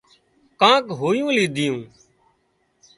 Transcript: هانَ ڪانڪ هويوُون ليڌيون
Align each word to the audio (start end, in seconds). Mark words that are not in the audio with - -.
هانَ 0.03 0.09
ڪانڪ 0.59 0.85
هويوُون 0.99 1.33
ليڌيون 1.37 1.79